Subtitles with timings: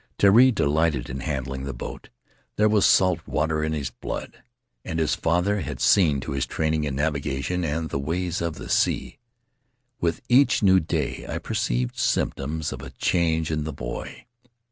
[0.17, 2.09] Terii delighted in handling the boat;
[2.55, 4.41] there was salt water in his blood;
[4.83, 8.67] and his father had seen to his training in navigation and the ways of the
[8.67, 9.19] sea.
[9.99, 14.25] With each new day I perceived symptoms of a change in the boy.